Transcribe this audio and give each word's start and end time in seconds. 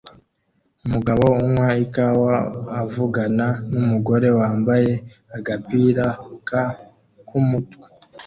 Umugabo 0.85 1.23
unywa 1.41 1.69
ikawa 1.85 2.35
avugana 2.81 3.47
numugabo 3.71 4.27
wambaye 4.39 4.91
agapira 5.37 6.07
ka 6.49 6.63
kumutwe 7.27 7.87